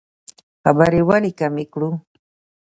[0.63, 1.89] خبرې ولې کمې کړو؟